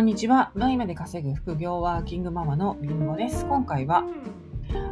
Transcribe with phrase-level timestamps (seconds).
[0.00, 0.50] こんにちは。
[0.54, 3.44] 毎まで稼ぐ副業ワーキングママのりんごです。
[3.44, 4.06] 今回は、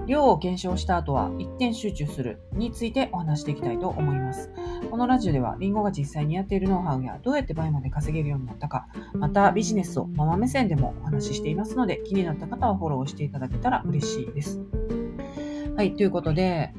[0.06, 4.51] 量を検証した後は一点集中するについてお話していきたいと思います。
[4.90, 14.61] このラジオでは、りんごが実際にやっているノウハウやどうやって倍まで稼げるようになったか、またビジネスをママ目線でもお話ししていますので、気になった方はフォローしていただけたら嬉しいです。
[15.75, 16.75] はい、ということで、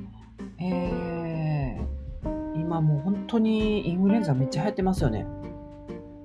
[0.60, 5.26] えー、今もう本当にインフルエンザめっちゃ流行ってますよね。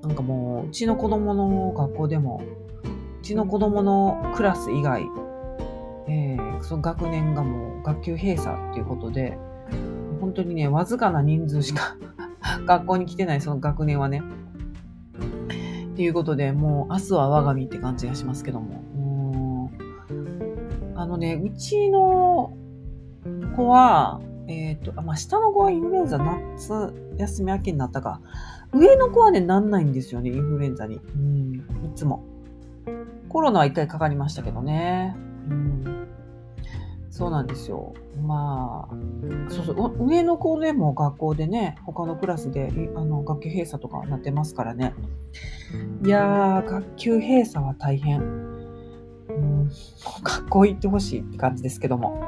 [0.07, 2.43] なんかもう、うちの子供の学校でも、
[3.21, 5.03] うちの子供のクラス以外、
[6.09, 9.39] えー、その学年がもう学級閉鎖っていうことで、
[10.21, 11.97] 本当にね、わずかな人数しか
[12.67, 14.23] 学校に来てないその学年はね。
[15.93, 19.71] っていうことで、もう明日は我が身って感じがしますけども。
[20.97, 22.57] あのね、うちの
[23.57, 28.21] 子は、えっ、と、あまあ、下の子はインフルエンザ夏休み明けになったか。
[28.73, 30.97] 上の子はね、なんないんですよね、インフルエンザに。
[30.97, 31.61] うん、い
[31.95, 32.25] つも。
[33.29, 35.17] コロナは一回かかりましたけどね。
[35.49, 36.09] うん、
[37.11, 37.95] そうなんですよ。
[38.23, 44.95] まあ、そうそう、上の子でも学校でね、他のクラスで、あの、学級閉鎖とかなってますからね。
[46.05, 48.21] いやー、学級閉鎖は大変。
[48.21, 49.71] うん、
[50.23, 52.21] 学校行ってほしいって感じですけども。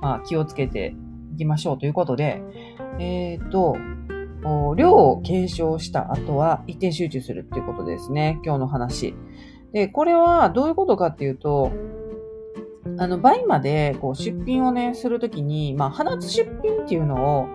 [0.00, 0.94] まあ、気をつけて
[1.40, 2.42] きましょうということで、
[2.98, 3.76] えっ、と、
[4.76, 8.38] 量を検証した後は一点集中するっていうことですね。
[8.44, 9.14] 今日の話。
[9.72, 11.72] で、これはどういうことかっていうと、
[12.98, 17.46] あの、倍までこう出品をね、するときに、まあ、放つ出品っていうのを、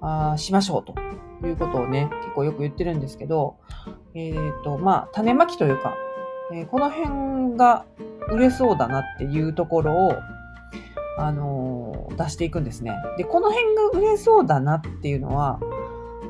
[0.00, 3.56] あしましょうということをね、結構よく言ってるんですけど、
[4.14, 4.34] えっ、
[4.64, 5.94] と、まあ、種まきというか、
[6.52, 7.84] えーこの辺が
[8.30, 10.12] 売れそうだなっていうところを、
[11.18, 12.92] あのー出していくんですね。
[13.16, 15.60] で、この辺が売れそうだなっていうのは、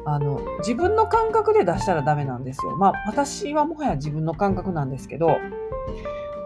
[0.04, 2.76] あの、自分の感覚で出したらダメなんですよ。
[2.76, 5.38] まあ、私はもはや自分の感覚なんですけど、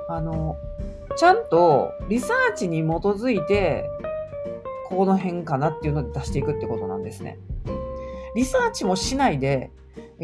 [0.09, 0.57] あの、
[1.17, 3.89] ちゃんとリサーチに基づいて、
[4.89, 7.39] この辺かなっていうので出していくってことなんですね。
[8.35, 9.71] リサーチもしないで、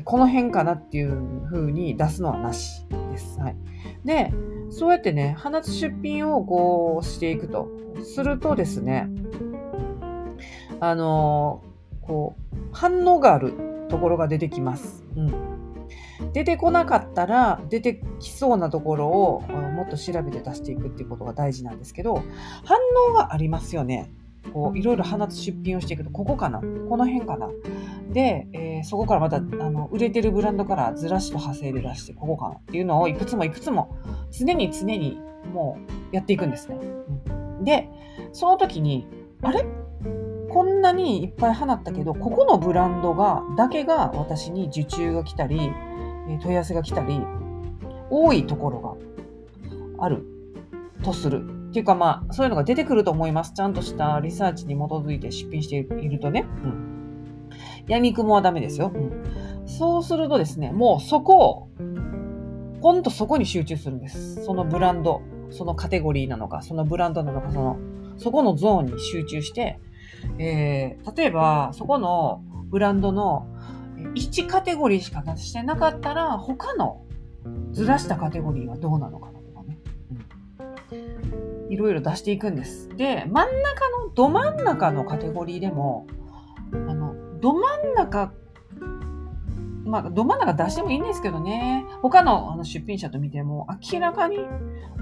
[0.03, 3.41] この辺かなっていう風に出すのはなしです。
[3.41, 3.57] はい。
[4.05, 4.33] で、
[4.71, 7.69] そうやってね、放つ出品をこうしていくと。
[8.03, 9.09] するとですね、
[10.81, 11.63] あの
[12.03, 13.55] こう、反応がある
[13.89, 15.05] ところが出てきます。
[15.17, 15.33] うん。
[16.33, 22.23] 出てこなかったら、出てきそうなところをもっと調べて出していくっていうことが大事なんですけど、
[22.65, 22.79] 反
[23.11, 24.13] 応がありますよね。
[24.53, 26.61] こう、いろいろ放つ出品をしていくと、ここかな？
[26.61, 27.49] この辺かな？
[28.13, 32.55] で、えーそこからまた、あの、売れてるブランドからずらしと派生で出して、ここかな？
[32.57, 33.97] っていうのをいくつもいくつも、
[34.31, 35.21] 常に常に
[35.53, 35.79] も
[36.13, 36.79] うやっていくんですね。
[37.59, 37.89] うん、で、
[38.33, 39.07] その時に、
[39.43, 39.67] あれ？
[40.51, 45.59] こんなにいっぱい放ったけど、ここのブランドが、だけが私に受注が来たり、
[46.29, 47.21] えー問い合わせが来たり、
[48.11, 48.81] 多いところ
[49.99, 50.25] がある
[51.03, 51.43] とする。
[51.69, 53.53] っていうかまあ、そういうのが出てくると思います。
[53.53, 56.47] ちゃんとしたリサーチに基づいて出品しているとね。
[56.65, 57.51] うん。
[57.87, 58.91] 闇雲はダメですよ。
[58.95, 59.67] うん。
[59.67, 61.69] そうするとですね、もうそこを、
[62.81, 64.45] ほんとそこに集中するんです。
[64.45, 65.21] そのブランド、
[65.51, 67.77] そのカテゴリーなのか、そのブランドなのか、その、
[68.17, 69.79] そこのゾーンに集中して、
[70.39, 73.47] えー、例えば、そこのブランドの
[74.15, 77.05] 1カテゴリーしか出してなかったら、他の
[77.73, 79.38] ずらしたカテゴリーはどうなのかな。
[81.71, 82.89] いろいろ出していくんです。
[82.97, 86.07] で、真ん中の、ど真ん中のカテゴリーでも、
[86.73, 88.33] あの、ど真ん中、
[89.85, 91.87] まあ、ど真ん中出してもいいんですけどね。
[92.03, 94.39] 他のあの出品者と見ても、明らかに、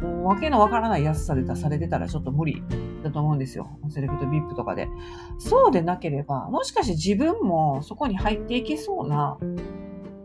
[0.01, 2.63] もうわけのわからない安さで出されてたらちょっと無理
[3.03, 3.79] だと思うんですよ。
[3.89, 4.89] セレクト VIP とかで。
[5.39, 9.39] そうでなければ、もしかして自分もそこに入っていけそうな、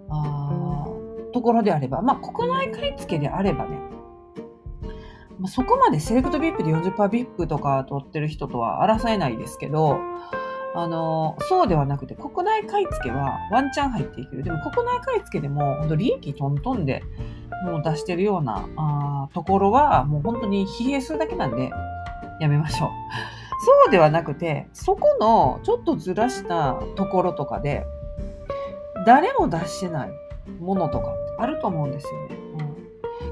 [0.09, 0.87] あ
[1.33, 3.79] ところであれば、まあ、国内買い付けであればね、
[5.41, 9.97] まあ、そこまでセレクト VIP で 40%VIP とか取ってる人とは争えないですけど、
[10.75, 14.43] あの、そうではなくて、国内買い付けはワンチャン入っていける。
[14.43, 17.03] でも国内買い付けでも、本当利益トントンで、
[17.65, 21.71] もう出してるようなあところは、もう本当に疲弊するだけなんで、
[22.39, 22.89] やめましょう。
[23.65, 27.83] そうではなくて、そこのちょっとずらしたところとかで、
[29.07, 30.11] 誰も出してない
[30.59, 32.50] ものとかってあると思うんですよね。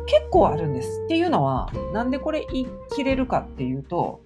[0.10, 1.04] 結構あるんです。
[1.06, 4.22] っていうのは、なんでこれ言い切れるかっていうと、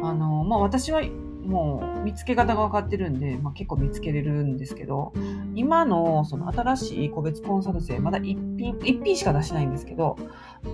[0.00, 1.02] あの、まあ、私は
[1.44, 5.12] もう見つけ方が分かってるんで、まあ、結構見つけれるんですけど、
[5.56, 10.16] 今のその新しい個別コンサル生、まだ一品、一品しか出しないんですけど、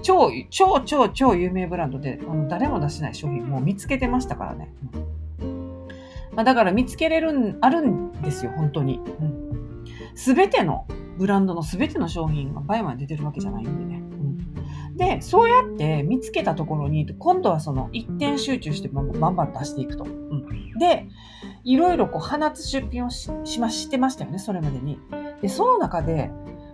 [0.03, 4.71] 超、超、超、超有名ブランドで、あの誰も出してない商品もう見つけてましたからね。
[6.35, 9.01] まあ、だから見つけれるん、あるんですよ、本当に。
[10.15, 10.87] す、べ、ての
[11.19, 14.12] ブランドの全ての商品が倍まで出てるわけじゃないんでね。
[14.97, 20.05] で、そうやって見つけたところに、今度はその一点集中してバンバンバン出していくと。
[20.05, 21.09] うん、で、
[21.65, 24.99] いろいろこう放つ出品をししましてましたよね、それまでに。
[25.41, 26.31] で、その中で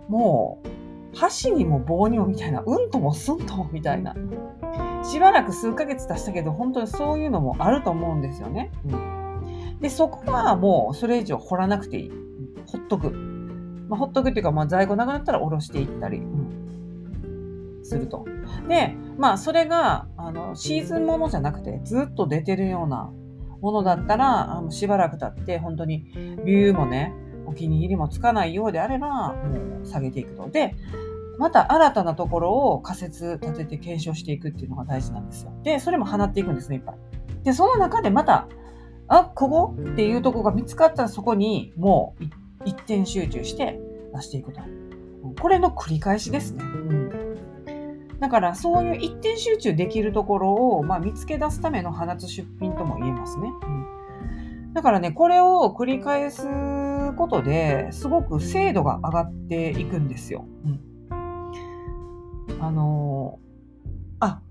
[0.09, 4.15] もう、箸にも棒にもみたいな、うんともすんともみたいな。
[5.03, 8.71] しばらく数ヶ月経したけど、本当にそういうのもあると思うんですよね。
[8.85, 12.11] うん、で、そこはもうそれ以上掘らなくていい。
[12.65, 13.11] ほっとく。
[13.87, 16.58] まあ、ほっとくっていうか、まあ、在庫なくなったら下ろしていったり、うん、
[17.89, 18.25] すると。
[18.67, 23.11] で、まあ、それが、あの、シーズンものじゃなくて、ずっと出てるような
[23.61, 26.11] ものだったら、あのしばらく経って、本当に
[26.45, 27.13] ビューもね、
[27.45, 30.49] お気に入りもつかないようであれば、もう下げていくと。
[30.49, 30.75] で、
[31.37, 35.51] また新たなところを仮説立てて検証していくっていうのが大事なんですよ。
[35.63, 36.95] で、それも放っていくんですね、いっぱい。
[37.43, 38.47] で、その中でまた、
[39.07, 42.23] あ、ここっていうとこが見つかったらそこにもう
[42.65, 43.79] 一点集中して
[44.13, 44.61] 出していくと。
[45.41, 46.63] これの繰り返しですね。
[46.63, 47.08] うん、
[48.19, 53.49] だからそういう一点集中できるところを、まあ、見つけ出すための放つ出品とも言えますね。
[54.67, 56.45] うん、だからね、これを繰り返す
[57.15, 60.45] ことですごく精度が上がっていくんですよ。
[61.09, 64.41] うん、あのー、あ、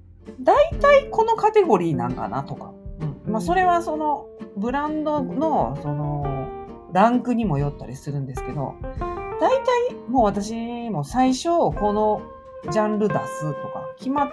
[0.41, 2.73] 大体このカテゴリーなんかなとか。
[3.01, 4.27] うんまあ、それはその
[4.57, 6.49] ブランドのその
[6.93, 8.75] ランクにもよったりするんですけど、
[9.41, 12.23] 大体もう私も最初この
[12.71, 14.29] ジャンル出すとか決まっ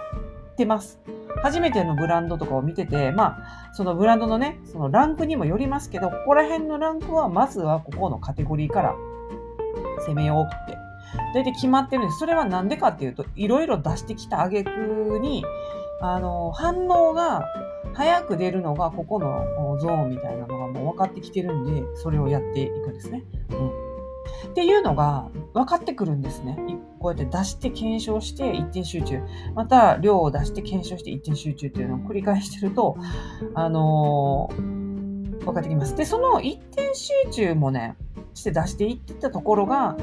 [0.56, 1.00] てます。
[1.42, 8.94] 初めてのブランドとかを見てて、まあ、そのブランドのね、そのランクにもよりますけど、ここら辺のランクはまずはここのカテゴリーから
[10.06, 10.76] 攻めようって。
[11.34, 12.18] 大体決まってるんです。
[12.18, 15.44] それはなんでかっていうと、いろいろ出してきた挙句に、
[16.00, 17.44] あの、反応が
[17.94, 23.24] 早く出るのがここのゾーンみたいなのがもう分かってきてるんで、それをやっていくんですね。
[23.50, 23.85] うん。
[24.56, 26.56] っていうのが分かってくるんですね。
[26.98, 29.20] こうやって出して検証して一点集中。
[29.54, 32.96] また量を出して検証して一点集中っていうのを繰り返してると、
[33.52, 35.94] あのー、分かってきます。
[35.94, 37.98] で、その一点集中もね、
[38.32, 39.94] して出していってたところが、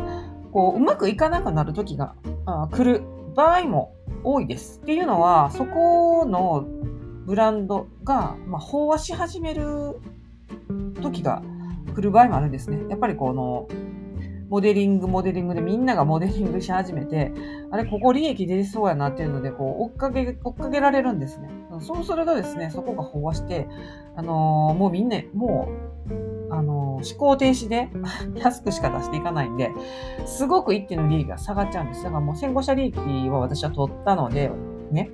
[0.52, 2.14] こう、うまくいかなくなる時が
[2.46, 3.02] あ来る
[3.34, 4.82] 場合も多いです。
[4.84, 6.68] っていうのは、そこの
[7.26, 10.00] ブランドが、まあ、飽和し始める
[11.02, 11.42] 時が
[11.96, 12.84] 来る場合もあるんですね。
[12.88, 13.68] やっぱりこの、
[14.54, 17.32] モデリング、モデリングでみんながモデリングし始めて、
[17.72, 21.50] あれ、ここ利益出そうやなっていうので、こう、追っかけ、追っかけられるんですね。
[21.82, 23.68] そうするとですね、そこが飽和して、
[24.16, 25.70] あのー、もうみんな、も
[26.08, 27.90] う、あのー、思考停止で
[28.38, 29.72] 安くしか出していかないんで、
[30.28, 32.04] すごく一定の利益が下がっちゃうんです。
[32.04, 32.96] だからもう先行者利益
[33.30, 34.52] は私は取ったので、
[34.92, 35.10] ね、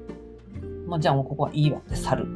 [0.85, 2.27] もうじゃあもうここはいいわって去る。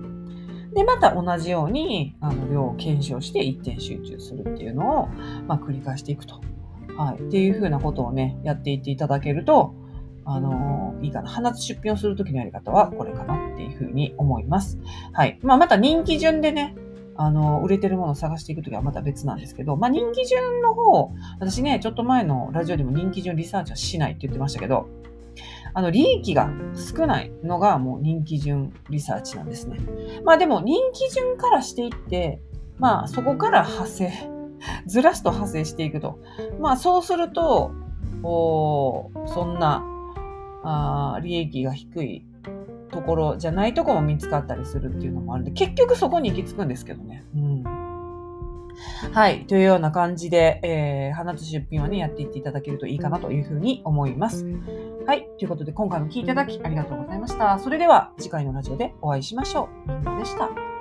[0.74, 5.08] で、また同じように、あの、量を検証して一点集中するっていうのを、
[5.50, 6.40] まあ、繰り返していくと。
[6.98, 7.22] はい。
[7.22, 9.74] っていうふうなことをね、やっていっていただけると、
[10.26, 11.30] あのー、いいかな。
[11.30, 14.80] 放つ出品をするときのやり方はこれかなっていうふうに思います。
[15.12, 15.40] はい。
[15.42, 16.76] まあ、また人気順でね、
[17.16, 24.88] あの、売れてるものを探していくときはまた別なんですけど、まあ、人気順の方、私ね、ちょっと前のラジオでも人気順リサーチはしないって言ってましたけど、
[25.74, 29.80] あの、利益が少ないのがもう人気順リサーチなんですね。
[30.24, 32.40] まあでも人気順からしていって、
[32.78, 34.12] まあそこから派生、
[34.86, 36.20] ずらすと派生していくと。
[36.60, 37.72] まあそうすると、
[38.24, 39.84] おそんな
[40.64, 42.26] あ利益が低い
[42.92, 47.26] ところじゃないとこも見つかったりするっていうのもあるんで、結局そこに行き着くんですけどね。
[47.36, 47.64] うん。
[49.12, 49.46] はい。
[49.46, 54.46] というような感じで、えー、花と出品はね、やっていっていただけるといいかなというふうに思います。
[55.06, 55.28] はい。
[55.38, 57.60] ということで、今回も聞いていただきありがとうございました。
[57.60, 59.92] それでは、次回のラジオでお会いしましょう。
[59.92, 60.73] みんなでした。